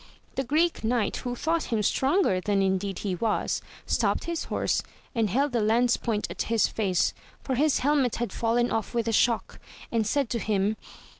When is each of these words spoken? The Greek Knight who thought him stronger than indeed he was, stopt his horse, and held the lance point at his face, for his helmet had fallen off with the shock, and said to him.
The 0.33 0.43
Greek 0.43 0.83
Knight 0.83 1.17
who 1.17 1.35
thought 1.35 1.65
him 1.65 1.83
stronger 1.83 2.41
than 2.41 2.63
indeed 2.63 2.97
he 3.05 3.13
was, 3.13 3.61
stopt 3.85 4.23
his 4.23 4.45
horse, 4.45 4.81
and 5.13 5.29
held 5.29 5.51
the 5.51 5.61
lance 5.61 5.95
point 5.95 6.25
at 6.31 6.41
his 6.41 6.67
face, 6.67 7.13
for 7.43 7.53
his 7.53 7.77
helmet 7.85 8.15
had 8.15 8.33
fallen 8.33 8.71
off 8.71 8.95
with 8.95 9.05
the 9.05 9.13
shock, 9.13 9.59
and 9.91 10.07
said 10.07 10.27
to 10.31 10.39
him. 10.39 10.75